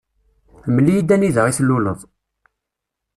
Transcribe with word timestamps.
Mel-iyi-d 0.73 1.13
anida 1.15 1.41
i 1.47 1.53
tluleḍ. 1.57 1.99